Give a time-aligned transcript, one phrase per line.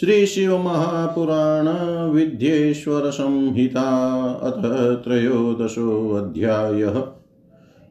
[0.00, 1.68] श्री शिव महापुराण
[2.10, 4.62] विद्येश्वर संहिता, अथ
[5.04, 7.02] त्रयोदशोऽध्यायः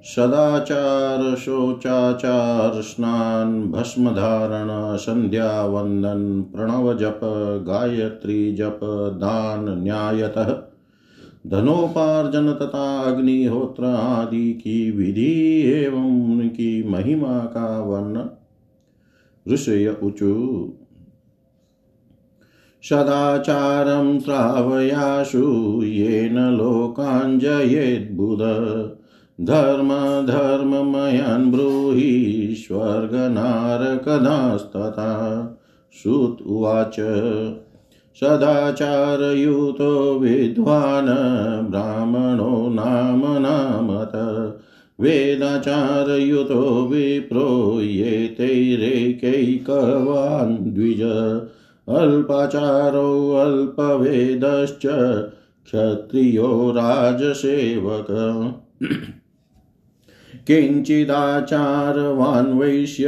[0.04, 7.20] सदाचार शोचाचार स्नान, भस्मधारण संध्या वंदन प्रणव जप
[7.68, 8.80] गायत्री जप,
[9.14, 10.58] दान, न्यायतः।
[11.48, 18.26] धनोपार्जन तथा अग्निहोत्र आदि की विधि एवं उनकी महिमा का वर्ण
[19.54, 20.74] ऋषय ऊचु
[22.90, 28.40] सदाचारं श्रावयाशु येन लोकाञ्जयेद्बुध।
[29.42, 35.44] धर्मधर्ममयान् ब्रूहि स्वर्गनारकदास्तथा।
[36.04, 36.96] श्रुत उवाच,
[38.16, 44.12] सदाचारयुतो विद्वान् ब्राह्मणो नाम नामत।
[45.00, 51.02] वेदाचारयुतो विप्रो येतैरेकैकवान् द्विज।
[51.90, 54.82] अल्पाचारोऽल्पवेदश्च
[55.66, 58.08] क्षत्रियो राजसेवक।
[60.48, 63.06] किञ्चिदाचारवान् वैश्य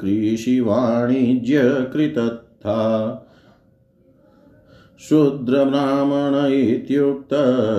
[0.00, 2.78] कृषिवाणिज्यकृतथा
[5.08, 7.34] शूद्रब्राह्मण इत्युक्त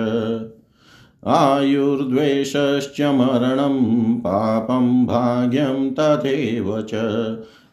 [1.28, 6.92] आयुर्द्वेषश्च मरणं पापं भाग्यं तथैव च।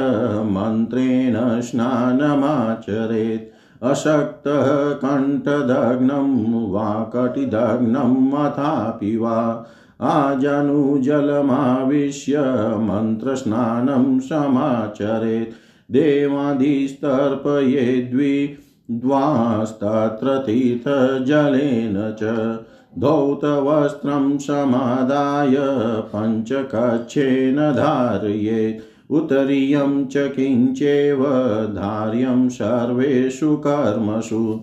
[0.43, 9.67] मन्त्रेण स्नानमाचरेत्। अशक्तः कण्ठदग्नं वा कटिदग्नम् अथापि वा।
[10.01, 12.43] आजनुजलमाविश्य
[12.77, 15.53] मन्त्रस्नानं समाचरेत्।
[15.91, 18.57] देवादिस्तर्पयेद्वि
[18.91, 22.59] द्वास्तत्र तीर्थजलेन च
[22.99, 25.55] धौतवस्त्रं समादाय
[26.15, 31.23] पञ्चकच्छेन धारयेत्। उत्तरीयं च किञ्चेव
[31.75, 34.59] धार्यं सर्वेषु कर्मसु।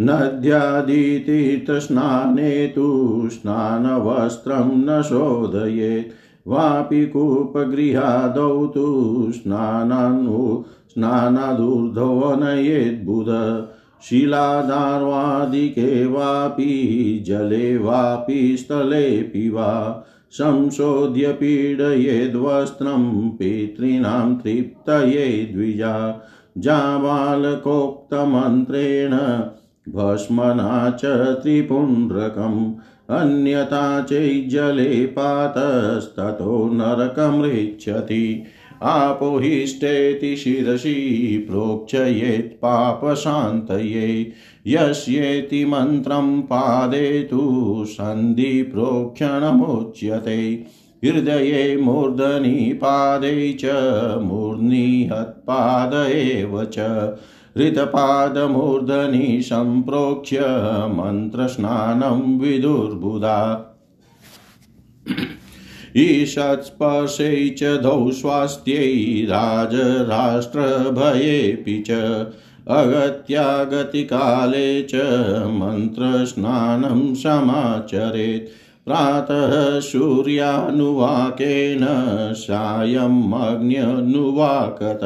[0.00, 6.12] नद्यादितीर्थस्नाने तु स्नानवस्त्रं न शोधयेत्।
[6.48, 13.68] वापि कूपगृहादौ तु स्नानानु स्नानादूर्ध्वनयेद्बुध
[14.02, 26.22] शिलादार्वादिके वापि जले वापि स्थलेऽपि वा। संशोध्य पीडयेद्वस्त्रं पितॄणां तृप्तये द्विजा।
[26.58, 29.10] जाबालकोक्तमन्त्रेण
[29.88, 31.02] भस्मना च
[31.42, 32.72] त्रिपुण्ड्रकम्
[33.10, 38.44] अन्यथा चैज्जले पातस्ततो नरकमृच्छति
[38.82, 44.32] आपोहिष्टेति शिरसि, प्रोक्षयेत् पापशान्तये।
[44.66, 50.64] यस्येति मन्त्रं पादे तु सन्धिप्रोक्षणमुच्यते
[51.04, 53.64] हृदये मूर्धनि पादे च,
[54.22, 55.10] मूर्ध्नि
[56.12, 56.78] एव च।
[57.56, 60.40] हृतपादमूर्धनि सम्प्रोक्ष्य
[60.88, 63.72] मन्त्रस्नानं विदुर्बुधा।
[65.96, 71.90] ईषत्स्पर्शै च दौ स्वास्थ्यै राजराष्ट्रभयेऽपि च
[72.68, 74.94] अगत्यागतिकाले च
[75.46, 81.86] मन्त्रस्नानं समाचरेत्। प्रातः सूर्यानुवाकेन
[82.32, 85.00] सायम् अग्न्यनुवाकत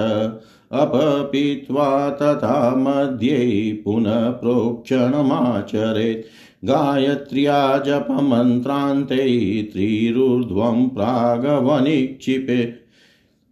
[0.72, 6.26] अपपीत्वा तथा मध्ये पुनः प्रोक्षणमाचरेत्
[6.64, 12.72] गायत्र्या जपमन्त्रान्ते त्रिरुर्ध्वं प्रागवनिक्षिपे।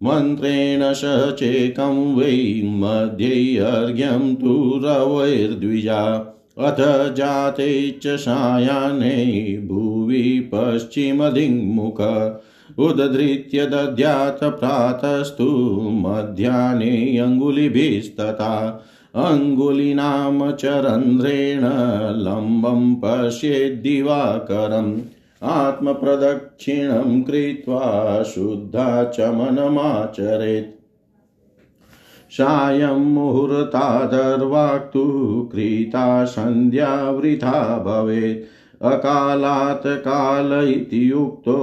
[0.02, 1.02] मन्त्रेण स
[1.38, 6.76] चेकं वै मध्यैर्घ्यं तु रवैर्द्विजा। अथ
[7.14, 12.00] जाते च सायाह्ने भुवि पश्चिमदिङ्मुख।
[12.78, 18.84] उदधृत्य दद्यात् प्रातस्तु मध्याह्ने अङ्गुलिभिस्तथा।
[19.14, 21.60] अङ्गुलीनां च रन्ध्रेण
[22.22, 25.00] लम्बं पश्येद्दिवाकरम्
[25.42, 30.78] आत्मप्रदक्षिणं कृत्वा शुद्धाचमनमाचरेत्
[32.30, 41.58] सायं मुहूर्तादर्वाक्तु क्रीता सन्ध्या वृथा भवेत्। अकालात् काल इति युक्तो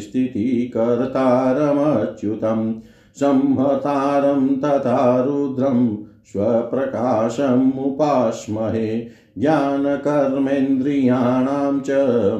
[0.00, 2.72] स्थितिकर्तारमच्युतं
[3.14, 5.96] संहतारं तथा रुद्रं
[6.26, 9.06] स्वप्रकाशमुपास्महे
[9.38, 11.90] ज्ञानकर्मेन्द्रियाणां च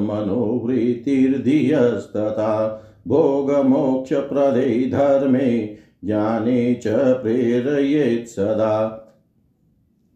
[0.01, 8.97] मनोवृत्तिर्धियस्तथा, भोगमोक्षप्रदे धर्मे, ज्ञाने च प्रेरयेत् सदा।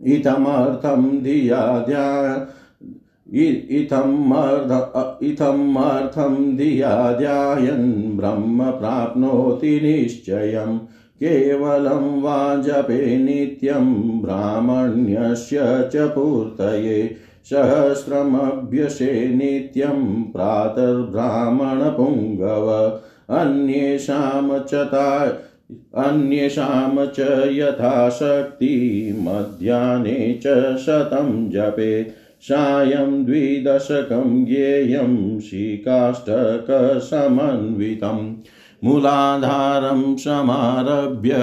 [0.01, 2.47] इतमर्थं धिया ध्या
[5.23, 10.79] इथमर्थं धिया ध्यायन् ब्रह्म प्राप्नोति निश्चयम्
[11.19, 25.37] केवलं वा जपे नित्यं ब्राह्मण्यस्य च पूर्तये। सहस्रमभ्यसे नित्यं प्रातर्ब्राह्मणपुङ्गव। अन्येषां च ता,
[25.95, 38.35] अन्येषां च यथाशक्ति मध्याह्ने च शतं जपेत् सायं द्विदशकं ज्ञेयं शिकाष्टकसमन्वितम्
[38.83, 41.33] मूलाधारं समारभ्य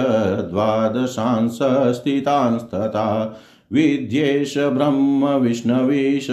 [0.49, 3.39] द्वादशांसस्थितांस्तथा
[3.71, 6.27] विद्येश ब्रह्मविष्णवीश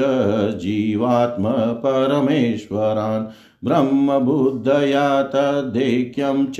[0.55, 3.26] जीवात्मपरमेश्वरान्।
[3.64, 6.57] ब्रह्मबुद्धया तद्दैक्यं च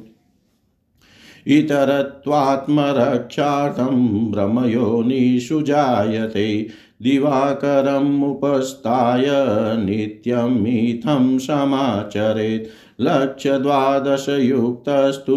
[1.48, 6.68] इतरत्वात्मरक्षार्थं भ्रमयोनिषु जायते।
[7.02, 9.26] दिवाकरम् उपस्थाय
[9.86, 12.68] नित्यमिथं समाचरेत्।
[13.02, 15.36] लक्षद्वादशयुक्तस्तु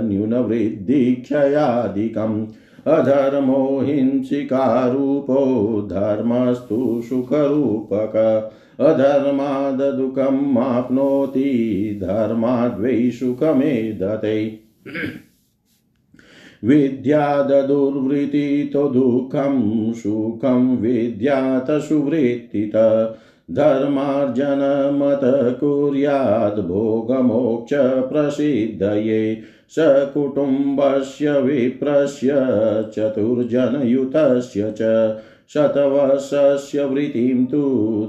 [0.09, 2.47] न्यूनवृद्धिक्षयादिकम्
[2.87, 14.59] अधर्मो हिंसिकारूपो धर्मस्तु सुखरूपक। अधर्माददुःखम् आप्नोति धर्माद्वै सुखमेधते।
[16.65, 22.73] विद्यादुर्वृत्तितो दुःखं सुखं विद्यात सुवृत्तित
[23.51, 25.21] धर्मार्जनमत
[25.61, 27.71] कुर्याद् भोगमोक्ष
[28.11, 32.35] प्रसिद्धये सकुटुम्बस्य विप्रस्य
[32.97, 35.17] चतुर्जनयुतस्य च
[35.55, 37.63] शतवर्षस्य वृत्तिं तु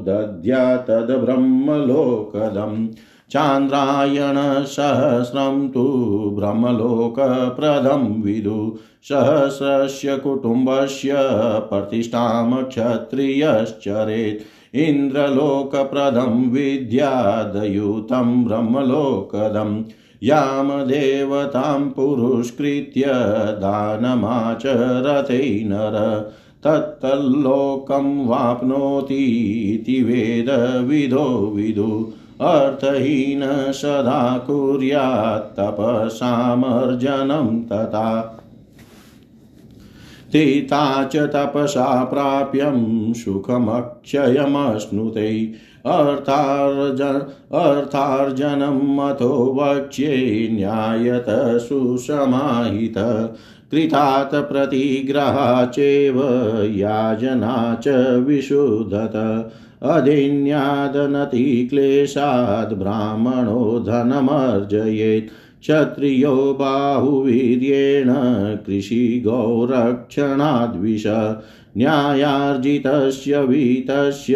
[0.08, 2.88] दद्यात्तद्ब्रह्मलोकदम्
[3.32, 11.16] चान्द्रायणसहस्रं तु ब्रह्मलोकप्रदं विदु। सहस्रस्य कुटुम्बस्य
[11.70, 19.84] प्रतिष्ठां क्षत्रियश्चरेत्। इन्द्रलोकप्रदं विद्यादयुतं ब्रह्मलोकदम्
[20.24, 23.06] यामदेवतां पुरुष्कृत्य
[23.52, 26.32] दानमाचरते नर।
[26.64, 38.36] तत्तल्लोकं वाप्नोतीति वेदविदो विदु। अर्थहीन सदा कुर्यात् तपसामर्जनं तथा।
[40.32, 45.54] तीता च तपसा प्राप्यं सुखमक्षयमश्नुते।
[45.86, 53.30] अर्थार्जन अर्थार्जनमथो वक्ष्ये न्यायत सुसमाहित।
[53.72, 56.24] कृतात् प्रतिग्रहा चैव
[56.64, 59.14] याजना च विशुद्धत।
[59.84, 65.32] अधीन्यादनतिक्लेशाद् ब्राह्मणो धनमर्जयेत्।
[65.62, 68.08] क्षत्रियो बाहुवीर्येण
[68.56, 71.04] कृषिगौरक्षणाद्विष।
[71.78, 74.36] न्यायार्जितस्य वीतस्य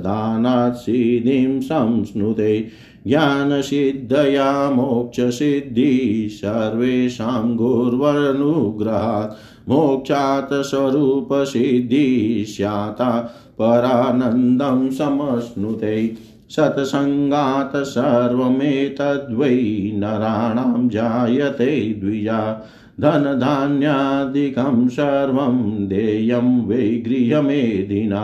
[0.00, 2.68] दानात् सिद्धिं संस्नुते।
[3.06, 15.94] ज्ञानसिद्धया मोक्षसिद्धिः सर्वेषां गुर्वनुग्रहात्। मोक्षात् स्वरूपसिद्धिः स्याता। परानन्दं समश्नुते
[16.50, 19.56] सत्सङ्गात् सर्वमेतद्वै
[19.94, 22.40] नराणां जायते द्विजा
[23.00, 28.22] धनधान्यादिकं सर्वं देयं वै गृहमेधिना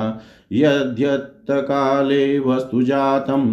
[0.53, 3.45] यद्यत्काले वस्तुजातं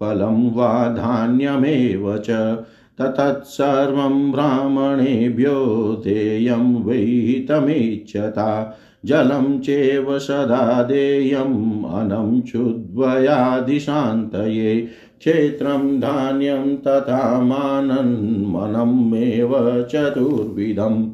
[0.00, 2.30] फलं वा धान्यमेव च
[3.00, 5.54] तत्सर्वं ब्राह्मणेभ्यो
[6.04, 8.50] देयं वैहितमिच्छता
[9.04, 21.10] जलं चेव सदा देयम् अनं क्षुद्वयादिशान्तये। क्षेत्रं धान्यं तथा मानन्मनमेव चतुर्विधम्।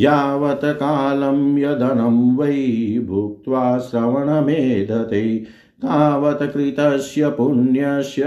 [0.00, 5.44] यावत् कालं यदनं वै भुक्त्वा श्रवणमेधते।
[5.78, 8.24] तावत् कृतस्य पुण्यस्य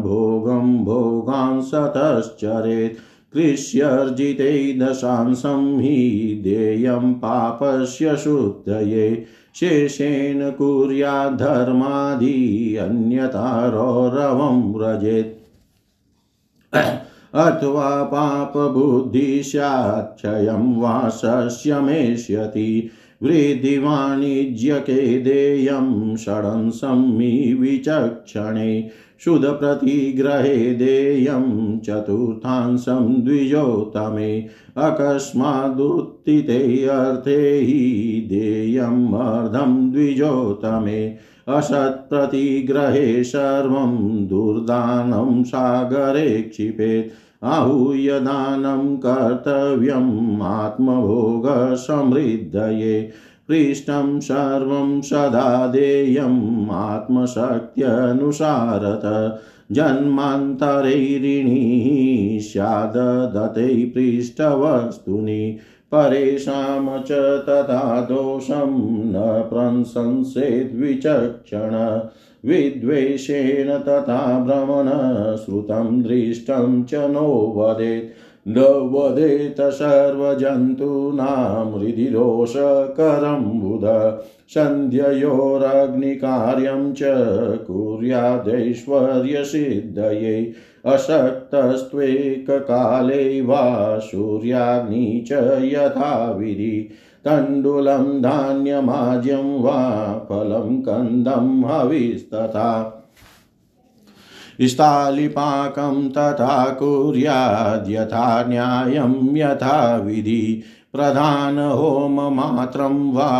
[0.00, 2.98] भोगं भोगान् सतश्चरेत्।
[3.34, 15.44] कृष्यर्जिते दशांशं हि देयं पापस्य शुद्धये। शेषेण कुर्याद्धर्मादि अन्यतारोरवं व्रजेत्।
[17.34, 22.90] अथवा पापबुद्धि पापबुद्धिस्याच्छयं वा सस्यमेष्यति
[23.22, 27.02] वृद्धिवाणिज्यके देयं षडंसं
[27.60, 28.90] विचक्षणे
[29.24, 34.32] शुधप्रतिग्रहे देयं चतुर्थांशं द्विजोतमे
[34.76, 43.96] अकस्मादुत्थिते अर्थे हि देयम् अर्धं द्विजोतमे असत्प्रतिग्रहे सर्वं
[44.26, 53.10] दुर्दानं सागरे क्षिपेत् आहूय दानं कर्तव्यम् आत्मभोगसमृद्धये।
[53.48, 59.40] पृष्ठं सर्वं सदा देयम् आत्मशक्त्यनुसारत।
[59.72, 65.58] जन्मान्तरैरिणीः स्याददते पृष्ठवस्तुनि।
[65.92, 72.00] परेषां च तथा दोषं न प्रशंसेद्विचक्षण।
[72.44, 78.10] विद्वेषेण तथा भ्रमण श्रुतं दृष्टं च नो वदेत्।
[78.48, 86.98] न वदेत सर्वजन्तूनां हृदि रोषकरं बुध। सन्ध्ययोरग्निकार्यं च
[87.66, 90.52] कुर्यादैश्वर्यसिद्धये।
[90.86, 96.90] अशक्तस्त्वेककाले वा सूर्याग्नि च यथाविधि।
[97.24, 99.78] तण्डुलं धान्यमाज्यं वा
[100.28, 103.00] फलं कन्दं हविस्तथा।
[104.60, 113.30] स्थालिपाकं तथा कुर्याद्यथा न्यायं यथा विधि प्रधानहोममात्रं वा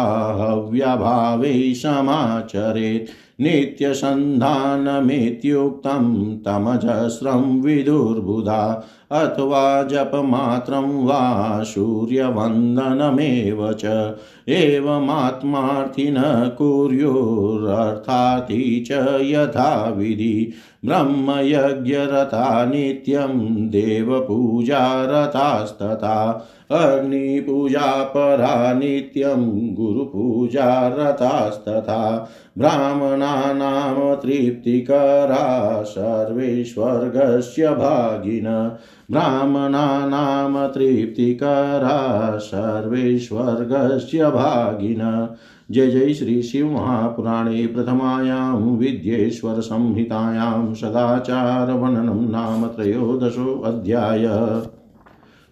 [0.41, 14.15] हव्यभावे समाचरेत्। नित्यसन्धानमित्युक्तं तमजस्रं विदुर्बुधा। अथवा जपमात्रं वा सूर्यवन्दनमेव च।
[14.49, 20.53] एवमात्मार्थिनः कुर्युरर्थाति च यथाविधि
[20.85, 38.73] ब्रह्मयज्ञरता नित्यं देवपूजारतास्तथा अग्निपूजापरा नित्यं गुरुपूजारतास्तथा ब्राह्मणानां तृप्तिकरा, सर्वेश्वर्गस्य भागिन।
[39.11, 45.29] ब्राह्मणानां तृप्तिकरा सर्वेश्वर्गस्य भागिन।
[45.71, 54.27] जय जय श्री शिव महापुराणे प्रथमायां विद्येश्वरसंहितायां सदाचारवर्णनं नाम त्रयोदशोऽध्याय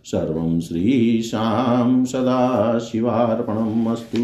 [0.04, 4.18] सर्वं श्रीशां सदाशिवार्पणम् अस्तु।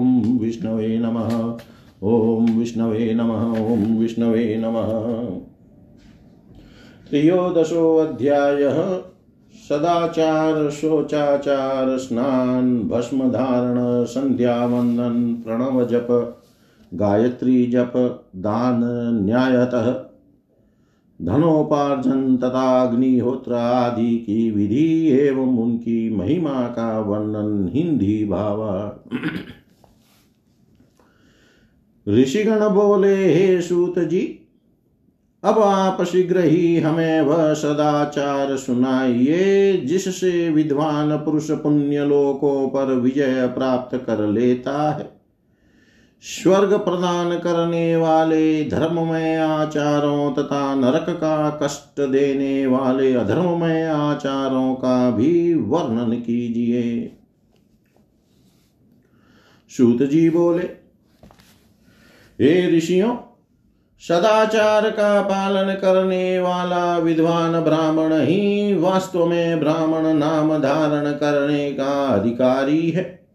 [0.00, 1.56] ॐ विष्णवे नमः।
[2.02, 5.47] ॐ विष्णवे नमः। ॐ विष्णवे नमः।
[7.10, 8.98] त्रयोदशोऽध्यायः
[9.68, 16.34] सदाचार शोचाचार स्नान भस्म धारण संध्या वंदन प्रणव जप
[16.94, 17.92] गायत्री जप,
[18.36, 18.80] दान,
[19.24, 19.92] न्यायतः,
[21.22, 29.04] धनोपार्जन तथा अग्निहोत्र आदि की विधि एवं उनकी महिमा का वर्णन हिंदी भावा।
[32.08, 34.37] ऋषिगण बोले, हे सूत जी
[35.42, 43.46] अब आप शीघ्र ही हमें वह सदाचार सुनाइए, जिससे विद्वान पुरुष पुण्य लोकों पर विजय
[43.46, 45.10] प्राप्त कर लेता है।
[46.22, 55.10] स्वर्ग प्रदान करने वाले धर्ममय आचारों तथा नरक का कष्ट देने वाले अधर्ममय आचारों का
[55.10, 57.12] भी वर्णन कीजिए।
[59.68, 60.64] सूत जी बोले,
[62.40, 63.16] हे ऋषियों
[64.00, 72.06] सदाचार का पालन करने वाला विद्वान ब्राह्मण ही वास्तव में ब्राह्मण नाम धारण करने का
[72.06, 73.26] अधिकारी है।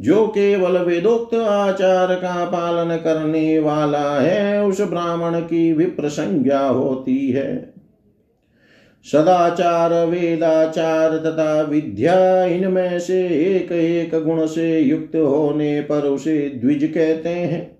[0.00, 7.30] जो केवल वेदोक्त आचार का पालन करने वाला है, उस ब्राह्मण की विप्र संज्ञा होती
[7.30, 7.74] है।
[9.12, 16.92] सदाचार, वेदाचार तथा विद्या इनमें से एक एक गुण से युक्त होने पर उसे द्विज
[16.94, 17.75] कहते हैं।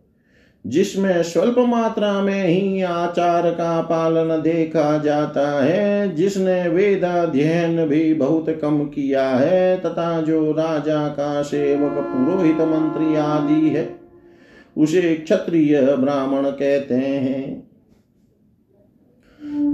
[0.66, 8.58] जिसमें स्वल्प मात्रा में ही आचार का पालन देखा जाता है, जिसने वेदाध्ययन भी बहुत
[8.62, 13.96] कम किया है, तथा जो राजा का सेवक, पुरोहित मंत्री आदि है,
[14.78, 17.65] उसे क्षत्रिय ब्राह्मण कहते हैं।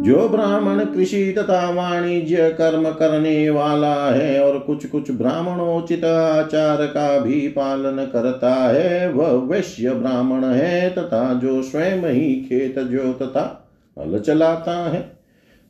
[0.03, 7.19] जो ब्राह्मण कृषि तथा वाणिज्य कर्म करने वाला है और कुछ कुछ ब्राह्मणोचित आचार का
[7.19, 13.71] भी पालन करता है, वह वैश्य ब्राह्मण है तथा जो स्वयं ही खेत जो तथा
[13.99, 15.13] हल चलाता है,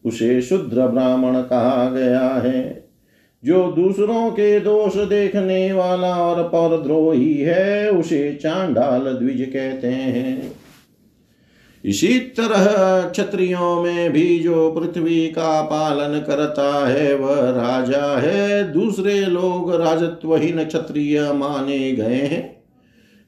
[0.05, 2.89] उसे शुद्र ब्राह्मण कहा गया है।
[3.45, 10.62] जो दूसरों के दोष देखने वाला और परद्रोही है, उसे चांडाल द्विज कहते हैं।
[11.85, 19.21] इसी तरह क्षत्रियों में भी जो पृथ्वी का पालन करता है, वह राजा है। दूसरे
[19.21, 22.63] लोग राजत्वहीन क्षत्रिय माने गए हैं।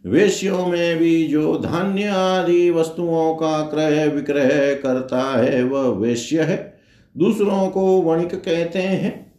[0.06, 6.78] वेश्यों में भी जो धान्य आदि वस्तुओं का क्रय विक्रय करता है, वह वेश्य है।
[7.16, 9.34] दूसरों को वणिक कहते हैं।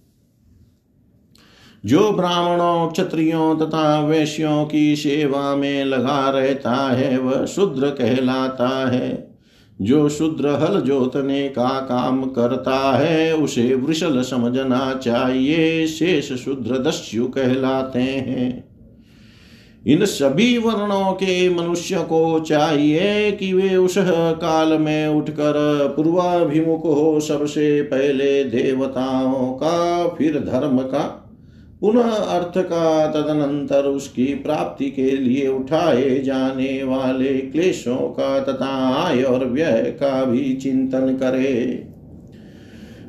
[1.86, 9.38] जो ब्राह्मणों, क्षत्रियों तथा वैश्यों की सेवा में लगा रहता है, वह शूद्र कहलाता है।
[9.82, 17.28] जो शूद्र हल जोतने का काम करता है, उसे वृषल समझना चाहिए, शेष शूद्र दस्यु
[17.28, 18.76] कहलाते हैं।
[19.88, 25.54] इन सभी वर्णों के मनुष्य को चाहिए कि वे उस काल में उठकर
[25.96, 31.22] पूर्वाभिमुख हो सबसे पहले देवताओं का, फिर धर्म का
[31.82, 39.24] पुनः अर्थ का तदनंतर उसकी प्राप्ति के लिए उठाए जाने वाले क्लेशों का तथा आय
[39.24, 41.88] और व्यय का भी चिंतन करे।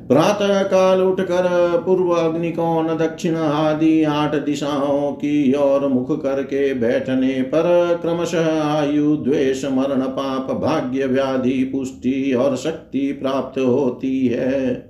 [0.07, 1.47] प्रातः काल उठकर
[1.85, 9.65] पूर्व अग्निकोण दक्षिण आदि आठ दिशाओं की ओर मुख करके बैठने पर क्रमशः आयु, द्वेष,
[9.65, 14.86] मरण, पाप, भाग्य, व्याधि, पुष्टि और शक्ति प्राप्त होती है।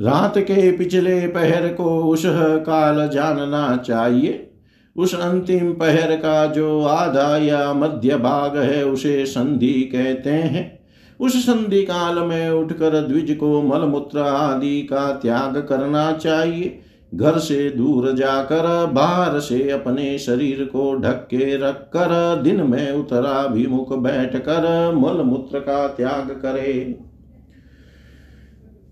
[0.00, 4.50] रात के पिछले पहर को उस काल जानना चाहिए।
[4.96, 10.78] उस अंतिम पहर का जो आधा या मध्य भाग है, उसे संधि कहते हैं।
[11.20, 16.78] उस संधि काल में उठकर द्विज को मलमूत्र आदि का त्याग करना चाहिए।
[17.14, 23.98] घर से दूर जाकर, बाहर से अपने शरीर को ढक के रखकर, दिन में उत्तराभिमुख
[23.98, 26.98] बैठकर मलमूत्र का त्याग करे।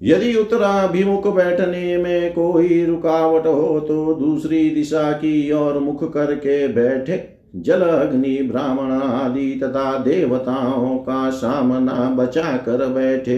[0.04, 7.22] यदि उत्तराभिमुख बैठने में कोई रुकावट हो तो दूसरी दिशा की ओर मुख करके बैठे।
[7.56, 13.36] जल अग्नि ब्राह्मण आदि तथा देवताओं का सामना बचा कर बैठे।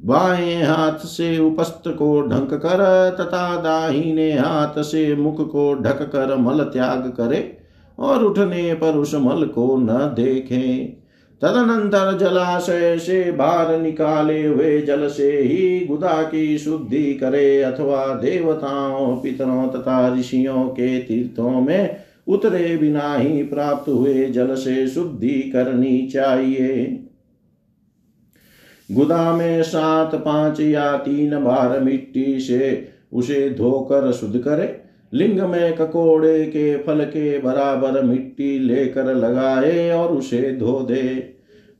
[0.00, 2.80] बाएँ हाथ से उपस्थ को ढंक कर
[3.20, 7.40] तथा दाहिने हाथ से मुख को ढक कर मल त्याग करे
[7.98, 10.96] और उठने पर उस मल को न देखें।
[11.42, 19.16] तदनंतर जलाशय से बाहर निकाले हुए जल से ही गुदा की शुद्धि करे अथवा देवताओं,
[19.16, 21.96] पितरों तथा ऋषियों के तीर्थों में
[22.28, 27.08] उतरे बिना ही प्राप्त हुए जल से शुद्धि करनी चाहिए।
[28.92, 34.80] गुदा में सात, पाँच या तीन बार मिट्टी से उसे धोकर शुद्ध करे,
[35.12, 41.31] लिंग में ककोड़े के फल के बराबर मिट्टी लेकर लगाए और उसे धो दे।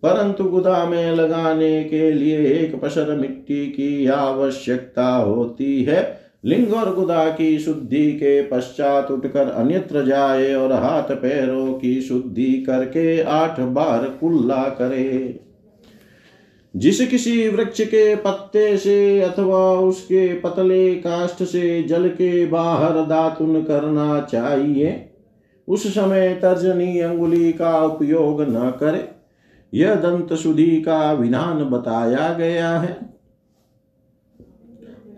[0.03, 6.95] परंतु गुदा में लगाने के लिए एक पसर मिट्टी की आवश्यकता होती है। लिंग और
[6.95, 13.61] गुदा की शुद्धि के पश्चात उठकर अन्यत्र जाए और हाथ पैरों की शुद्धि करके आठ
[13.61, 15.41] बार कुल्ला करे।
[16.77, 23.63] जिस किसी वृक्ष के पत्ते से अथवा उसके पतले काष्ठ से जल के बाहर दातुन
[23.63, 25.09] करना चाहिए,
[25.69, 29.22] उस समय तर्जनी अंगुली का उपयोग न करे।
[29.73, 32.93] यह दंत शुद्धि का विधान बताया गया है।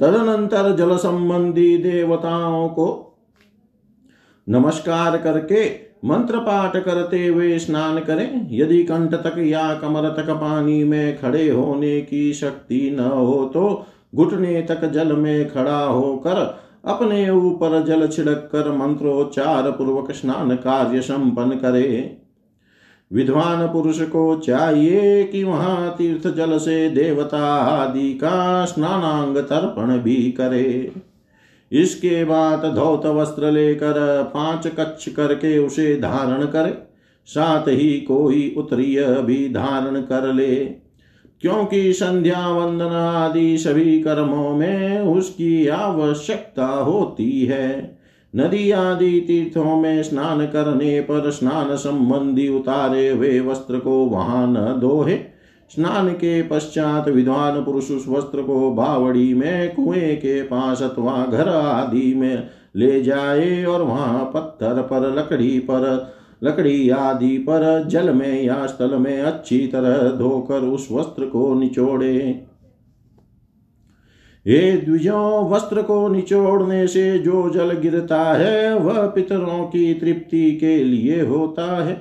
[0.00, 2.86] तदनंतर जल संबंधी देवताओं को
[4.46, 5.64] नमस्कार करके
[6.04, 11.48] मंत्र पाठ करते हुए स्नान करें। यदि कंठ तक या कमर तक पानी में खड़े
[11.50, 16.40] होने की शक्ति न हो तो घुटने तक जल में खड़ा होकर
[16.84, 22.20] अपने ऊपर जल छिड़क कर मंत्रोच्चार पूर्वक स्नान कार्य संपन्न करे।
[23.14, 30.32] विद्वान पुरुष को चाहिए कि वहाँ तीर्थ जल से देवता आदि का स्नानांग तर्पण भी
[30.32, 30.92] करे।
[31.72, 36.74] इसके बाद धौत वस्त्र लेकर पाँच कच्छ करके उसे धारण करे।
[37.26, 40.54] साथ ही कोई उत्तरीय भी धारण कर ले।
[41.40, 47.93] क्योंकि संध्या, वंदन आदि सभी कर्मों में उसकी आवश्यकता होती है।
[48.36, 54.80] नदी आदि तीर्थों में स्नान करने पर स्नान संबंधी उतारे हुए वस्त्र को वहाँ न
[54.80, 55.18] दोहे।
[55.70, 61.48] स्नान के पश्चात विद्वान पुरुष उस वस्त्र को बावड़ी में, कुएँ के पास अथवा घर
[61.48, 66.12] आदि में ले जाए और वहाँ पत्थर पर, लकड़ी पर,
[66.44, 72.46] लकड़ी आदि पर जल में या स्थल में अच्छी तरह धोकर उस वस्त्र को निचोड़े।
[74.46, 80.76] हे द्विजों, वस्त्र को निचोड़ने से जो जल गिरता है, वह पितरों की तृप्ति के
[80.84, 81.96] लिए होता है।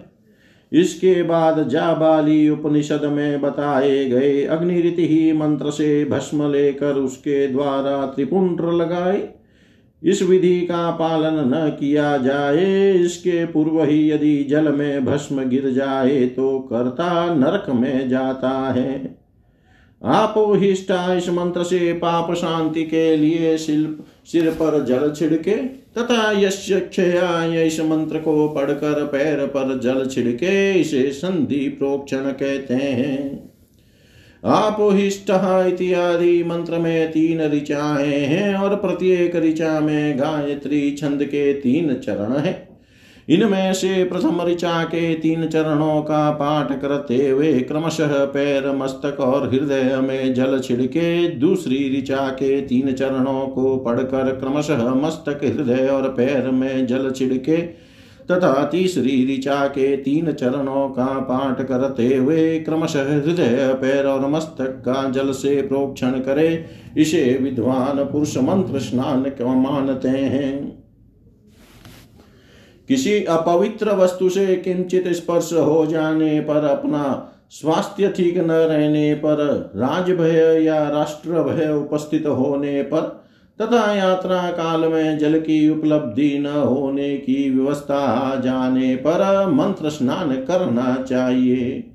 [0.72, 8.06] इसके बाद जाबाली उपनिषद में बताए गए अग्निरीति ही मंत्र से भस्म लेकर उसके द्वारा
[8.06, 9.28] त्रिपुंड्र लगाए।
[10.04, 15.70] इस विधि का पालन न किया जाए, इसके पूर्व ही यदि जल में भस्म गिर
[15.70, 19.23] जाए तो कर्ता नरक में जाता है।
[20.04, 25.56] आपोहिष्टा इस मंत्र से पाप शांति के लिए शिल्प सिर पर जल छिड़के,
[25.98, 32.74] तथा यश्य क्षया इस मंत्र को पढ़कर पैर पर जल छिड़के, इसे संधि प्रोक्षण कहते
[32.74, 33.54] हैं।
[34.46, 41.94] आपोहिष्ट इत्यादि मंत्र में तीन ऋचाएँ हैं, और प्रत्येक ऋचा में गायत्री छंद के तीन
[41.94, 42.73] चरण हैं।
[43.30, 49.50] इनमें से प्रथम ऋचा के तीन चरणों का पाठ करते हुए क्रमशः पैर, मस्तक और
[49.50, 56.10] हृदय में जल छिड़के दूसरी ऋचा के तीन चरणों को पढ़कर क्रमशः मस्तक, हृदय और
[56.10, 57.58] पैर में जल छिड़के
[58.32, 64.84] तथा तीसरी ऋचा के तीन चरणों का पाठ करते हुए क्रमशः हृदय, पैर और मस्तक
[64.86, 66.66] का जल से प्रोक्षण करे।
[66.98, 70.83] इसे विद्वान पुरुष मंत्र स्नान मानते हैं?
[72.88, 79.72] किसी अपवित्र वस्तु से किंचित स्पर्श हो जाने पर अपना स्वास्थ्य ठीक न रहने पर
[79.76, 83.02] राजभय या राष्ट्र भय उपस्थित होने पर
[83.60, 89.90] तथा यात्रा काल में जल की उपलब्धि न होने की व्यवस्था आ जाने पर मंत्र
[89.90, 91.93] स्नान करना चाहिए।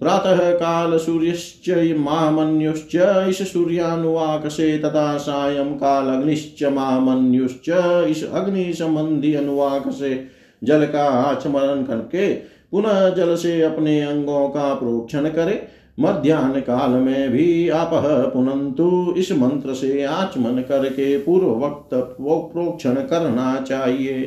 [0.00, 2.94] प्रातः काल सूर्यश्च महामन्युश्च
[3.28, 7.68] इस सूर्यानुवाक से तथा सायं काल अग्निश्च महामन्युश्च
[8.08, 10.24] इस अग्नि संबंधी अनुवाक से
[10.64, 12.32] जल का आचमरण करके
[12.70, 15.62] पुनः जल से अपने अंगों का प्रोक्षण करे।
[16.00, 17.90] मध्यान्ह काल में भी आप
[18.34, 24.22] पुनंतु इस मंत्र से आचमन करके पूर्व वक्त प्रोक्षण करना चाहिए।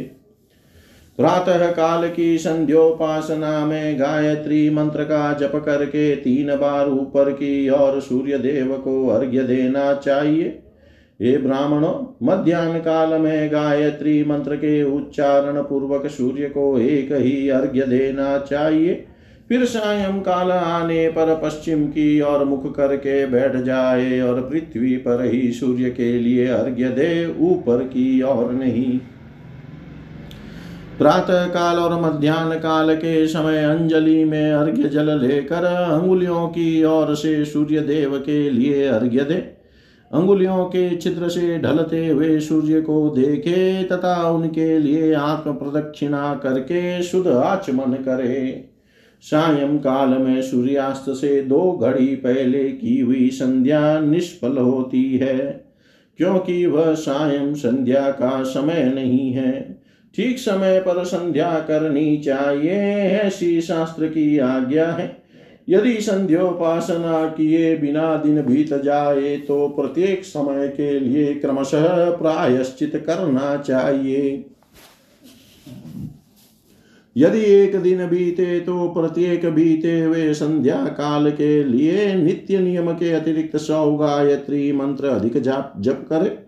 [1.18, 8.00] प्रातः काल की संध्योपासना में गायत्री मंत्र का जप करके तीन बार ऊपर की और
[8.02, 10.60] सूर्य देव को अर्घ्य देना चाहिए।
[11.22, 17.82] हे ब्राह्मणों, मध्यान्ह काल में गायत्री मंत्र के उच्चारण पूर्वक सूर्य को एक ही अर्घ्य
[17.82, 19.06] देना चाहिए।
[19.50, 25.26] फिर सायं काल आने पर पश्चिम की ओर मुख करके बैठ जाए और पृथ्वी पर
[25.26, 29.00] ही सूर्य के लिए अर्घ्य दे, ऊपर की ओर नहीं।
[30.98, 37.14] प्रातः काल और मध्यान्ह काल के समय अंजलि में अर्घ्य जल लेकर अंगुलियों की ओर
[37.16, 39.36] से सूर्य देव के लिए अर्घ्य दे।
[40.12, 47.02] अंगुलियों के चित्र से ढलते हुए सूर्य को देखे तथा उनके लिए आत्म प्रदक्षिणा करके
[47.04, 48.70] शुद्ध आचमन करे।
[49.24, 55.38] सायं काल में सूर्यास्त से दो घड़ी पहले की हुई संध्या निष्फल होती है,
[56.20, 59.73] क्योंकि वह सायं संध्या का समय नहीं है।
[60.16, 62.74] ठीक समय पर संध्या करनी चाहिए,
[63.20, 65.24] ऐसी शास्त्र की आज्ञा है।
[65.70, 73.56] यदि संध्योपासना किए बिना दिन बीत जाए तो प्रत्येक समय के लिए क्रमशः प्रायश्चित करना
[73.58, 74.46] चाहिए।
[77.16, 83.12] यदि एक दिन बीते तो प्रत्येक बीते हुए संध्या काल के लिए नित्य नियम के
[83.12, 86.43] अतिरिक्त सौ गायत्री मंत्र अधिक जाप जप करे।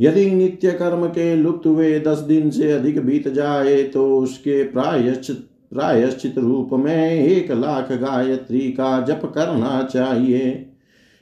[0.00, 5.46] यदि नित्य कर्म के लुप्त हुए दस दिन से अधिक बीत जाए तो उसके प्रायश्चित
[5.72, 10.66] प्रायश्चित रूप में एक लाख गायत्री का जप करना चाहिए।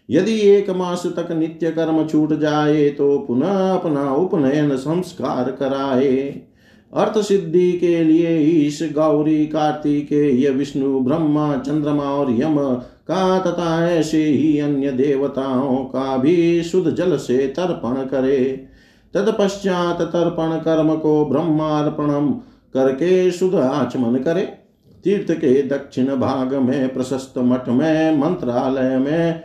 [0.09, 6.43] यदि एक मास तक नित्य कर्म छूट जाए तो पुनः अपना उपनयन संस्कार कराए।
[6.93, 12.57] अर्थ सिद्धि के लिए ईश, गौरी कार्तिकेय विष्णु, ब्रह्मा, चंद्रमा और यम
[13.07, 18.68] का तथा ऐसे ही अन्य देवताओं का भी शुद्ध जल से तर्पण करे।
[19.15, 22.31] तत्पश्चात तर्पण कर्म को ब्रह्मार्पणम
[22.75, 24.43] करके शुद्ध आचमन करे।
[25.05, 29.43] तीर्थ के दक्षिण भाग में प्रशस्त मठ में मंत्रालय में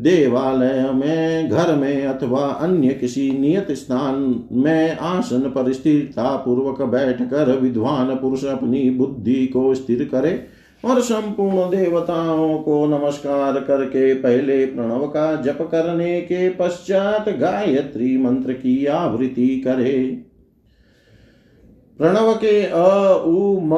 [0.00, 7.50] देवालय में घर में अथवा अन्य किसी नियत स्थान में आसन पर स्थिरता पूर्वक बैठकर
[7.58, 10.32] विद्वान पुरुष अपनी बुद्धि को स्थिर करे।
[10.84, 18.52] और संपूर्ण देवताओं को नमस्कार करके पहले प्रणव का जप करने के पश्चात गायत्री मंत्र
[18.52, 20.22] की आवृत्ति करे।
[21.98, 23.74] प्रणव के अ, उ, म,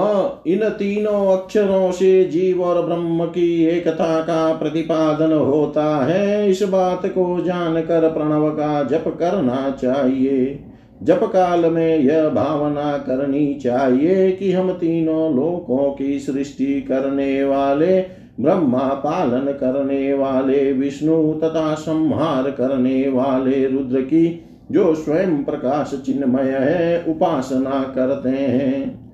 [0.47, 7.07] इन तीनों अक्षरों से जीव और ब्रह्म की एकता का प्रतिपादन होता है। इस बात
[7.07, 10.66] को जानकर प्रणव का जप करना चाहिए।
[11.03, 18.01] जप काल में यह भावना करनी चाहिए कि हम तीनों लोकों की सृष्टि करने वाले,
[18.41, 26.51] ब्रह्मा पालन करने वाले, विष्णु तथा संहार करने वाले रुद्र की, जो स्वयं प्रकाश चिन्हमय
[26.51, 29.06] है, उपासना करते हैं।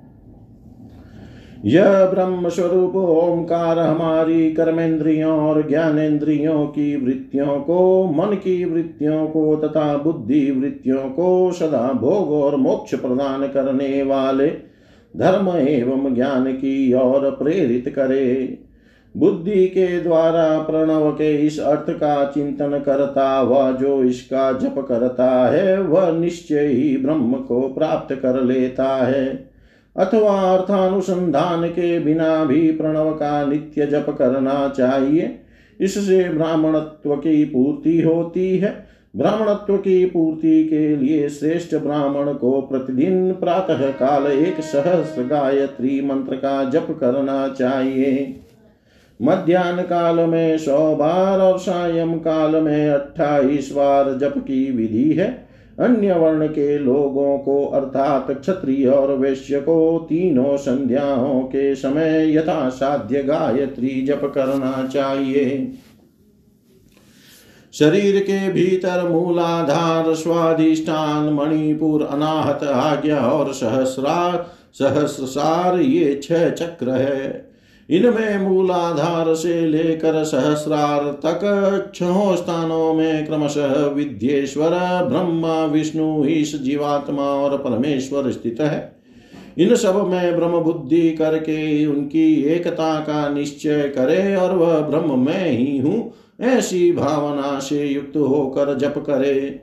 [1.64, 9.56] यह ब्रह्म स्वरूप ओंकार हमारी कर्मेंद्रियों और ज्ञानेन्द्रियों की वृत्तियों को, मन की वृत्तियों को
[9.56, 14.46] तथा बुद्धि वृत्तियों को सदा भोग और मोक्ष प्रदान करने वाले
[15.16, 18.58] धर्म एवं ज्ञान की ओर प्रेरित करे।
[19.16, 25.48] बुद्धि के द्वारा प्रणव के इस अर्थ का चिंतन करता हुआ जो इसका जप करता
[25.50, 29.51] है, वह निश्चय ही ब्रह्म को प्राप्त कर लेता है।
[29.96, 35.38] अथवा अर्थानुसंधान के बिना भी प्रणव का नित्य जप करना चाहिए।
[35.80, 43.32] इससे ब्राह्मणत्व की पूर्ति होती है। ब्राह्मणत्व की पूर्ति के लिए श्रेष्ठ ब्राह्मण को प्रतिदिन
[43.32, 48.40] प्रातः काल एक सहस्र गायत्री मंत्र का जप करना चाहिए।
[49.22, 55.51] मध्यान्ह काल में सौ बार और सायं काल में अट्ठाईस बार जप की विधि है।
[55.82, 62.68] अन्य वर्ण के लोगों को, अर्थात क्षत्रिय और वैश्य को, तीनों संध्याओं के समय यथा
[62.68, 65.72] साध्य गायत्री जप करना चाहिए।
[67.72, 77.51] शरीर के भीतर मूलाधार, स्वाधिष्ठान, मणिपुर, अनाहत आज्ञा और सहस्रार, सहस्रसार, ये छह चक्र है।
[77.92, 84.70] इनमें मूलाधार से लेकर सहस्रार तक छो स्थानों में क्रमशः विद्येश्वर,
[85.08, 89.02] ब्रह्मा, विष्णु, ईश, जीवात्मा और परमेश्वर स्थित है।
[89.58, 95.50] इन सब में ब्रह्म बुद्धि करके उनकी एकता का निश्चय करे और वह ब्रह्म मैं
[95.50, 99.60] ही हूँ, ऐसी भावना से युक्त होकर जप करे।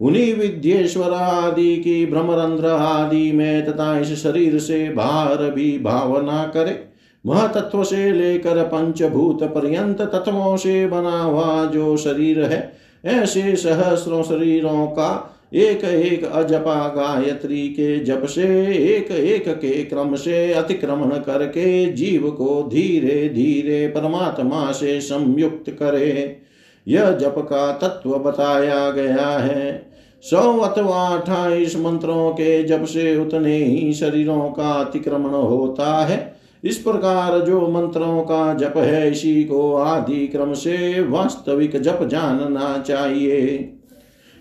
[0.00, 6.89] उन्हीं विद्येश्वर आदि की ब्रह्मरंध्र आदि में तथा इस शरीर से बाहर भी भावना करे।
[7.26, 12.72] महतत्व से लेकर पंचभूत पर्यंत तत्वों से बना हुआ जो शरीर है,
[13.04, 20.14] ऐसे सहस्रों शरीरों का एक एक अजपा गायत्री के जप से एक एक के क्रम
[20.14, 26.36] से अतिक्रमण करके जीव को धीरे धीरे परमात्मा से संयुक्त करे।
[26.88, 33.56] यह जप का तत्व बताया गया है। सौ अथवा अठाईस मंत्रों के जप से उतने
[33.56, 39.74] ही शरीरों का अतिक्रमण होता है। इस प्रकार जो मंत्रों का जप है इसी को
[39.74, 43.36] आदि क्रम से वास्तविक जप जानना चाहिए।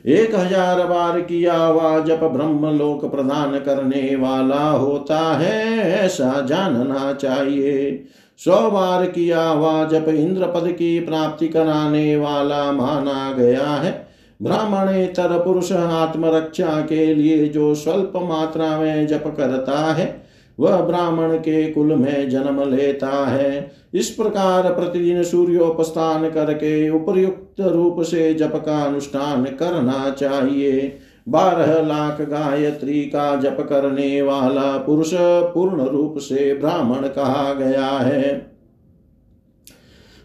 [0.05, 7.13] एक हज़ार बार किया हुआ जप ब्रह्म लोक प्रदान करने वाला होता है, ऐसा जानना
[7.13, 8.05] चाहिए।
[8.38, 14.10] सौ बार किया हुआ जप इंद्र पद की प्राप्ति कराने वाला माना गया है।
[14.41, 20.29] ब्राह्मण ब्राह्मणेतर पुरुष आत्मरक्षा के लिए जो स्वल्प मात्रा में जप करता है
[20.60, 28.01] वह ब्राह्मण के कुल में जन्म लेता है। इस प्रकार प्रतिदिन सूर्योपस्थान करके उपयुक्त रूप
[28.01, 30.97] से जप का अनुष्ठान करना चाहिए।
[31.30, 35.12] बारह लाख गायत्री का जप करने वाला पुरुष
[35.53, 38.51] पूर्ण रूप से ब्राह्मण कहा गया है।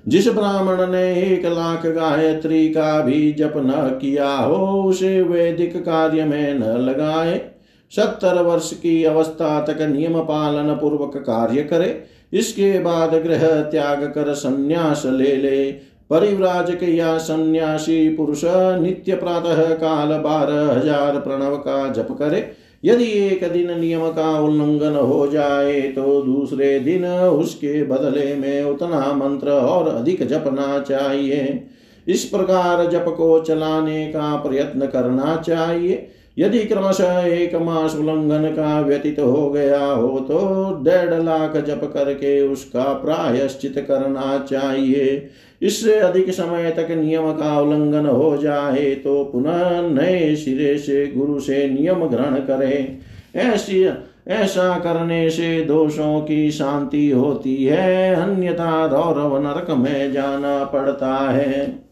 [0.09, 6.25] जिस ब्राह्मण ने एक लाख गायत्री का भी जप न किया हो, उसे वैदिक कार्य
[6.25, 7.54] में न लगाए।
[7.93, 14.33] सत्तर वर्ष की अवस्था तक नियम पालन पूर्वक कार्य करे, इसके बाद ग्रह त्याग कर
[14.35, 15.71] संन्यास ले ले।
[16.11, 18.43] परिव्राजक या सन्यासी पुरुष,
[18.81, 22.45] नित्य प्रातः काल बारह हज़ार प्रणव का जप करे।
[22.85, 29.13] यदि एक दिन नियम का उल्लंघन हो जाए तो दूसरे दिन उसके बदले में उतना
[29.15, 31.63] मंत्र और अधिक जपना चाहिए।
[32.07, 35.97] इस प्रकार जप को चलाने का प्रयत्न करना चाहिए।
[36.37, 40.39] यदि क्रमशः एक मास उल्लंघन का व्यतीत हो गया हो तो
[40.85, 45.29] डेढ़ लाख जप करके उसका प्रायश्चित करना चाहिए।
[45.63, 51.41] इससे अधिक समय तक नियम का उल्लंघन हो जाए तो पुनः नए सिरे से गुरु
[51.41, 52.99] से नियम ग्रहण करें।
[53.37, 53.85] ऐसी,
[54.29, 61.84] ऐसा करने से दोषों की शांति होती है, अन्यथा रौरव नरक में जाना पड़ता है।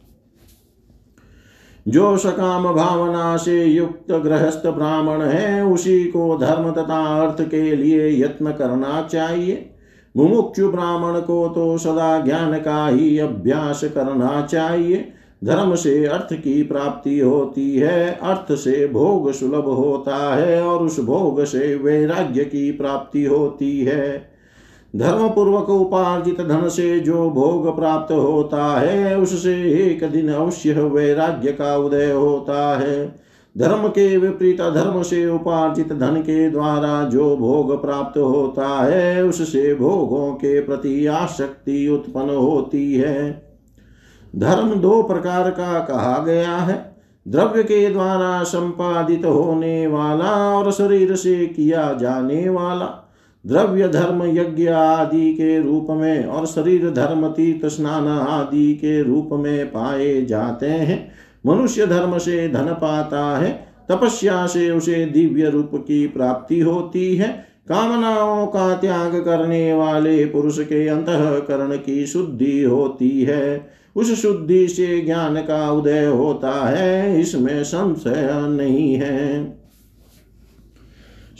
[1.89, 8.23] जो सकाम भावना से युक्त गृहस्थ ब्राह्मण है, उसी को धर्म तथा अर्थ के लिए
[8.23, 9.71] यत्न करना चाहिए।
[10.17, 15.13] मुमुक्षु ब्राह्मण को तो सदा ज्ञान का ही अभ्यास करना चाहिए।
[15.45, 21.01] धर्म से अर्थ की प्राप्ति होती है, अर्थ से भोग सुलभ होता है, और उस
[21.01, 24.32] भोग से वैराग्य की प्राप्ति होती है।
[24.97, 31.53] धर्म पूर्वक उपार्जित धन से जो भोग प्राप्त होता है, उससे एक दिन अवश्य वैराग्य
[31.53, 33.23] का उदय होता है।
[33.59, 39.75] धर्म के विपरीत धर्म से उपार्जित धन के द्वारा जो भोग प्राप्त होता है, उससे
[39.75, 43.49] भोगों के प्रति आसक्ति उत्पन्न होती है।
[44.37, 46.97] धर्म दो प्रकार का कहा गया है।
[47.29, 53.02] द्रव्य के द्वारा संपादित होने वाला और शरीर से किया जाने वाला
[53.47, 59.29] द्रव्य धर्म यज्ञ आदि के रूप में और शरीर धर्म तीर्थ स्नान आदि के रूप
[59.33, 61.13] में पाए जाते हैं।
[61.47, 67.29] मनुष्य धर्म से धन पाता है, तपस्या से उसे दिव्य रूप की प्राप्ति होती है।
[67.69, 75.01] कामनाओं का त्याग करने वाले पुरुष के अंतकरण की शुद्धि होती है। उस शुद्धि से
[75.01, 79.62] ज्ञान का उदय होता है, इसमें संशय नहीं है।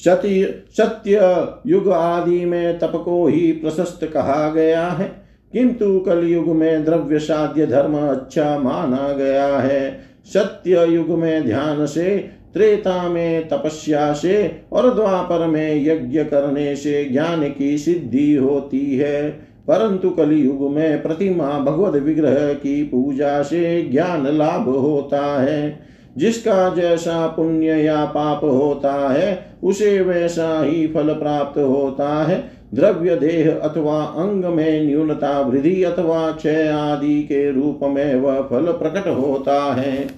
[0.05, 5.13] सत्य युग आदि में तप को ही प्रशस्त कहा गया है।
[5.53, 12.31] किंतु कलयुग में द्रव्य साध्य धर्म अच्छा माना गया है। सत्य युग में ध्यान से,
[12.55, 19.31] त्रेता में तपस्या से और द्वापर में यज्ञ करने से ज्ञान की सिद्धि होती है।
[19.69, 27.27] परंतु कलयुग में प्रतिमा भगवत विग्रह की पूजा से ज्ञान लाभ होता है। जिसका जैसा
[27.27, 32.45] पुण्य या पाप होता है, उसे वैसा ही फल प्राप्त होता है।
[32.75, 38.67] द्रव्य देह अथवा अंग में न्यूनता वृद्धि अथवा क्षय आदि के रूप में वह फल
[38.67, 40.09] प्रकट होता है।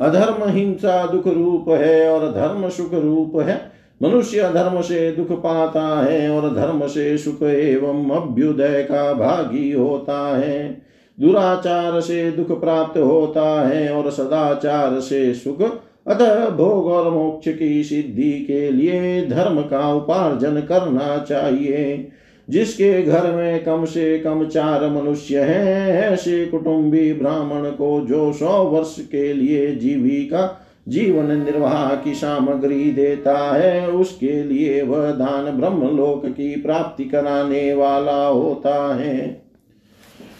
[0.00, 3.60] अधर्म हिंसा दुख रूप है और धर्म सुख रूप है।
[4.02, 10.38] मनुष्य धर्म से दुख पाता है और धर्म से सुख एवं अभ्युदय का भागी होता
[10.38, 10.82] है।
[11.20, 15.62] दुराचार से दुख प्राप्त होता है और सदाचार से सुख,
[16.06, 22.08] अतः भोग और मोक्ष की सिद्धि के लिए धर्म का उपार्जन करना चाहिए।
[22.50, 28.64] जिसके घर में कम से कम चार मनुष्य हैं, ऐसे कुटुंबी ब्राह्मण को जो सौ
[28.64, 36.26] वर्ष के लिए जीविका, जीवन निर्वाह की सामग्री देता है, उसके लिए वह दान ब्रह्मलोक
[36.26, 39.43] की प्राप्ति कराने वाला होता है।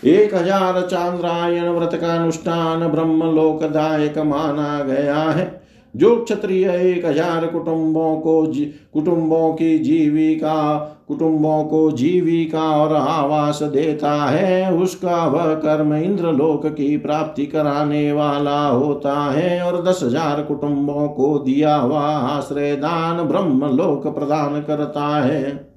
[0.04, 5.52] एक हज़ार चांद्रायण व्रत का अनुष्ठान ब्रह्म लोकदायक माना गया है।
[5.94, 8.42] जो क्षत्रिय एक हज़ार कुटुंबों को
[8.92, 10.74] कुटुंबों की जीविका,
[11.08, 18.10] कुटुंबों को जीविका और आवास देता है, उसका वह कर्म इंद्र लोक की प्राप्ति कराने
[18.12, 24.60] वाला होता है और दस हज़ार कुटुंबों को दिया हुआ आश्रय दान ब्रह्म लोक प्रदान
[24.62, 25.73] करता है।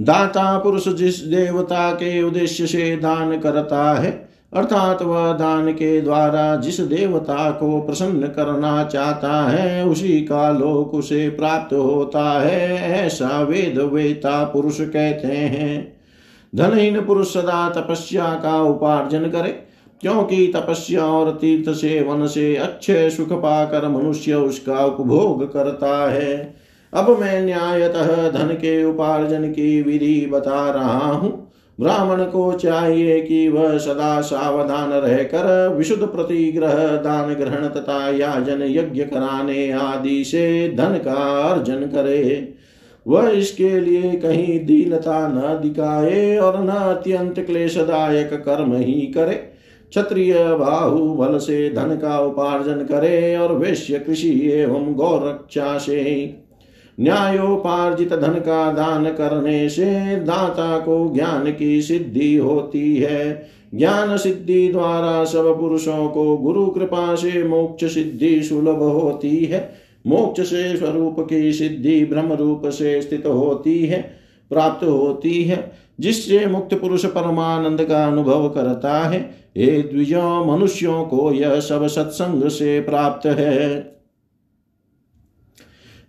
[0.00, 6.56] दाता पुरुष जिस देवता के उद्देश्य से दान करता है, अर्थात वह दान के द्वारा
[6.56, 13.42] जिस देवता को प्रसन्न करना चाहता है, उसी का लोक उसे प्राप्त होता है, ऐसा
[13.42, 15.96] वेद वेता पुरुष कहते हैं।
[16.54, 19.48] धनहीन पुरुष सदा तपस्या का उपार्जन करे,
[20.00, 26.63] क्योंकि तपस्या और तीर्थ से वन से अच्छे सुख पाकर मनुष्य उसका उपभोग करता है।
[26.94, 31.40] अब मैं न्यायतः धन के उपार्जन की विधि बता रहा हूँ।
[31.78, 39.04] ब्राह्मण को चाहिए कि वह सदा सावधान रहकर विशुद्ध प्रतिग्रह, दान ग्रहण तथा याजन यज्ञ
[39.04, 41.14] कराने आदि से धन का
[41.50, 42.54] अर्जन करे।
[43.06, 49.34] वह इसके लिए कहीं दीनता न दिखाए और न अत्यंत क्लेशदायक कर्म ही करे।
[49.92, 56.04] क्षत्रिय बाहु बल से धन का उपार्जन करे और वैश्य कृषि एवं गौरक्षा से
[57.00, 64.68] न्यायोपार्जित धन का दान करने से दाता को ज्ञान की सिद्धि होती है। ज्ञान सिद्धि
[64.68, 69.74] द्वारा सब पुरुषों को गुरु कृपा से मोक्ष सिद्धि सुलभ होती है।
[70.06, 74.10] मोक्ष से स्वरूप की सिद्धि ब्रह्म रूप से स्थित होती है,
[74.50, 80.14] प्राप्त होती है, जिससे मुक्त पुरुष परमानंद का अनुभव करता है। ये द्विज,
[80.46, 83.93] मनुष्यों को यह सब सत्संग से प्राप्त है।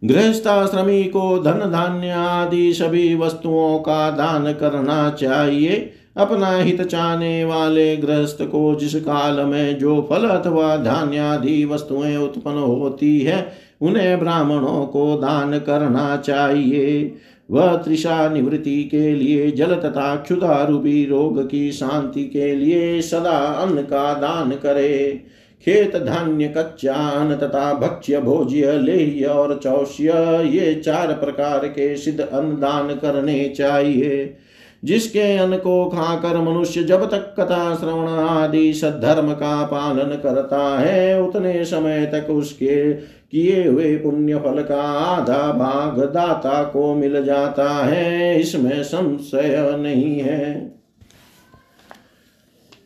[0.04, 7.98] गृहस्थाश्रमी को धन धान्य आदि सभी वस्तुओं का दान करना चाहिए। अपना हित चाहने वाले
[7.98, 14.20] गृहस्थ को जिस काल में जो फल अथवा धान्य आदि वस्तुएँ उत्पन्न होती है, उन्हें
[14.20, 17.16] ब्राह्मणों को दान करना चाहिए।
[17.52, 23.38] वह त्रिषा निवृत्ति के लिए, जल तथा क्षुधा रूपी रोग की शांति के लिए सदा
[23.38, 25.24] अन्न का दान करे।
[25.62, 30.12] खेत धान्य कच्चा अन्न तथा भक्ष्य, भोज्य, लेह्य और चौष्य,
[30.46, 34.38] ये चार प्रकार के सिद्ध अन्न दान करने चाहिए।
[34.84, 41.22] जिसके अन्न को खाकर मनुष्य जब तक कथा, श्रवण आदि, सद्धर्म का पालन करता है,
[41.22, 42.94] उतने समय तक उसके
[43.32, 50.20] किए हुए पुण्य फल का आधा भाग दाता को मिल जाता है। इसमें संशय नहीं
[50.20, 50.75] है।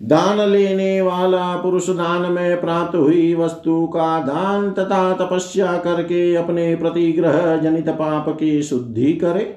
[0.04, 6.76] दान लेने वाला पुरुष दान में प्राप्त हुई वस्तु का दान तथा तपस्या करके अपने
[6.76, 9.56] प्रतिग्रह जनित पाप की शुद्धि करे।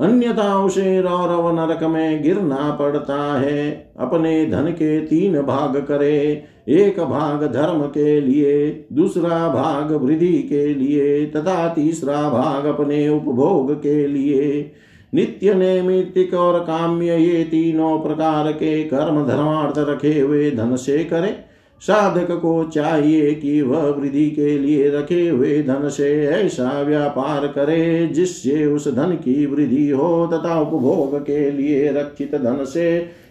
[0.00, 7.00] अन्यथा उसे रौरव नरक में गिरना पड़ता है। अपने धन के तीन भाग करे। एक
[7.00, 14.06] भाग धर्म के लिए, दूसरा भाग वृद्धि के लिए तथा तीसरा भाग अपने उपभोग के
[14.06, 14.72] लिए।
[15.12, 21.34] नित्य नैमित्तिक और काम्य ये तीनों प्रकार के कर्म धर्मार्थ रखे हुए धन से करे।
[21.82, 28.06] साधक को चाहिए कि वह वृद्धि के लिए रखे हुए धन से ऐसा व्यापार करे,
[28.06, 32.90] जिससे उस धन की वृद्धि हो तथा उपभोग के लिए रक्षित धन से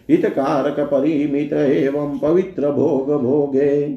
[0.09, 3.87] हितकारक, परिमित एवं पवित्र भोग भोगे।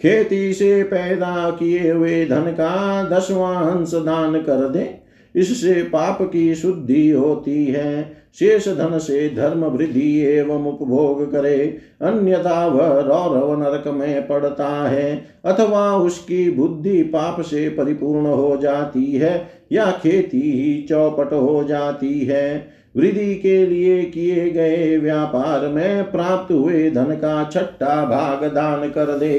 [0.00, 4.97] खेती से पैदा किए हुए धन का दसवां अंश दान कर दे।
[5.38, 12.66] इससे पाप की शुद्धि होती है। शेष धन से धर्म वृद्धि एवं उपभोग करे, अन्यथा
[12.66, 19.48] वह रौरव नरक में पड़ता है अथवा उसकी बुद्धि पाप से परिपूर्ण हो जाती है
[19.72, 26.52] या खेती ही चौपट हो जाती है। वृद्धि के लिए किए गए व्यापार में प्राप्त
[26.52, 29.38] हुए धन का छठा भाग दान कर दे।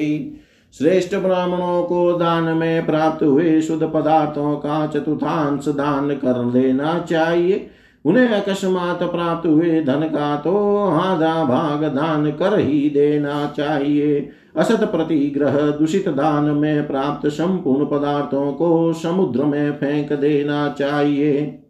[0.73, 7.69] श्रेष्ठ ब्राह्मणों को दान में प्राप्त हुए शुद्ध पदार्थों का चतुर्थांश दान कर लेना चाहिए।
[8.05, 14.83] उन्हें अकस्मात प्राप्त हुए धन का तो आधा भाग दान कर ही देना चाहिए। असत
[14.83, 21.63] प्रतिग्रह दूषित दान में प्राप्त संपूर्ण पदार्थों को समुद्र में फेंक देना चाहिए।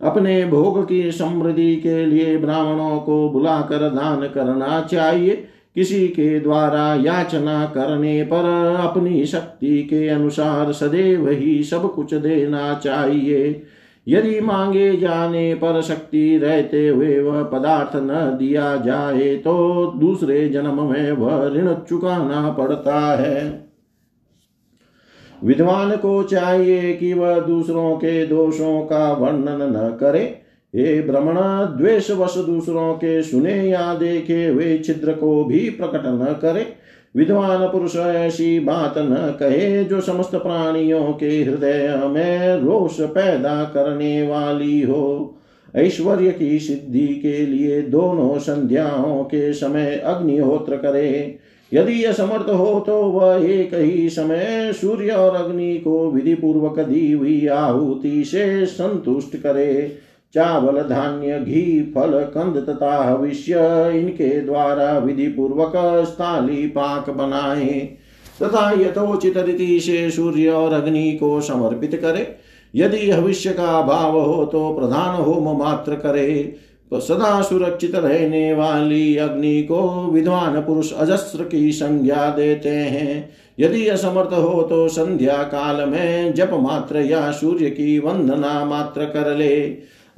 [0.00, 6.94] अपने भोग की समृद्धि के लिए ब्राह्मणों को बुलाकर दान करना चाहिए। किसी के द्वारा
[6.94, 8.44] याचना करने पर
[8.80, 13.62] अपनी शक्ति के अनुसार सदैव ही सब कुछ देना चाहिए।
[14.06, 20.82] यदि मांगे जाने पर शक्ति रहते हुए वह पदार्थ न दिया जाए तो दूसरे जन्म
[20.92, 23.66] में वह ऋण चुकाना पड़ता है।
[25.44, 30.42] विद्वान को चाहिए कि वह दूसरों के दोषों का वर्णन न करे
[30.76, 31.36] हे भ्रमण
[31.76, 36.66] द्वेष वश दूसरों के सुने या देखे हुए छिद्र को भी प्रकट न करे।
[37.14, 44.22] विद्वान पुरुष ऐसी बात न कहे जो समस्त प्राणियों के हृदय में रोष पैदा करने
[44.28, 45.32] वाली हो।
[45.74, 51.38] ऐश्वर्य की सिद्धि के लिए दोनों संध्याओं के समय अग्निहोत्र करे।
[51.72, 57.12] यदि असमर्थ हो तो वह एक ही समय सूर्य और अग्नि को विधि पूर्वक दी
[57.12, 59.92] हुई आहुति से संतुष्ट करे।
[60.34, 63.54] चावल, धान्य, घी, फल, कंद तथा हविष्य,
[63.94, 65.72] इनके द्वारा विधि पूर्वक
[66.06, 67.88] स्थाली पाक बनाए।
[68.42, 72.36] तथा यथोचित रीति से सूर्य और अग्नि को समर्पित करे।
[72.74, 76.56] यदि भविष्य का भाव हो तो प्रधान होम मात्र करे।
[76.90, 83.88] तो सदा सुरक्षित रहने वाली अग्नि को विद्वान पुरुष अजस्त्र की संज्ञा देते हैं। यदि
[83.88, 89.60] असमर्थ हो तो संध्या काल में जप मात्र या सूर्य की वंदना मात्र कर ले।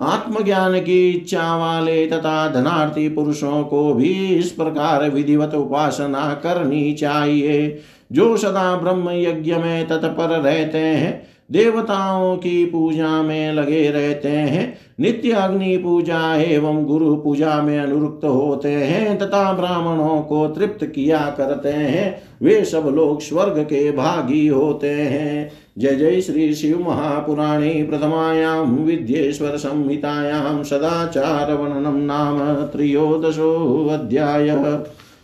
[0.00, 7.78] आत्मज्ञान की इच्छा वाले तथा धनार्थी पुरुषों को भी इस प्रकार विधिवत उपासना करनी चाहिए।
[8.12, 14.78] जो सदा ब्रह्म यज्ञ में तत्पर रहते हैं देवताओं की पूजा में लगे रहते हैं।
[15.00, 21.34] नित्य अग्नि पूजा एवं गुरु पूजा में अनुरुक्त होते हैं तथा ब्राह्मणों को तृप्त किया
[21.38, 27.86] करते हैं। वे सब लोग स्वर्ग के भागी होते हैं। जय जय श्री शिव महापुराणे
[27.90, 34.64] प्रथमायां विद्येश्वर संहितायां सदाचार वर्णनं नाम त्रयोदशोऽध्यायः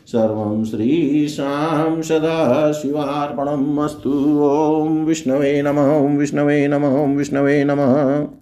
[0.07, 4.11] सर्वं श्रीशां सदाशिवार्पणम् अस्तु।
[4.43, 8.35] ॐ विष्णवे नमः विष्णवे नमः विष्णवे नमः।